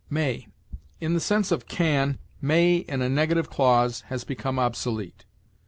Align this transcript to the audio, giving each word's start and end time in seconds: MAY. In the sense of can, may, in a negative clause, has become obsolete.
MAY. 0.09 0.47
In 0.99 1.13
the 1.13 1.19
sense 1.19 1.51
of 1.51 1.67
can, 1.67 2.17
may, 2.41 2.77
in 2.77 3.03
a 3.03 3.07
negative 3.07 3.51
clause, 3.51 4.01
has 4.07 4.23
become 4.23 4.57
obsolete. 4.57 5.25